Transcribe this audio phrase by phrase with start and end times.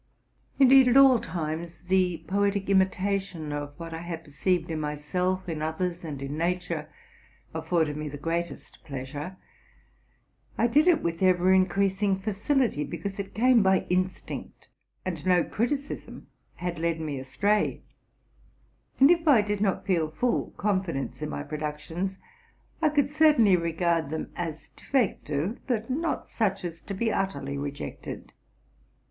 [0.57, 5.61] Indeed, at all times, the poetic imitation of what I had perceived in myself, in
[5.61, 6.89] others, and in nature,
[7.53, 9.37] afforded me the greatest pleasure.
[10.57, 14.69] I did it with ever increasing facility, because it came by instinct,
[15.05, 16.25] and no criticism
[16.55, 17.83] had led me astray;
[18.99, 22.17] and, if I did not feel full confidence in my produc tions,
[22.81, 28.33] I could certainly regard them as defective, but not such as to be utterly rejected.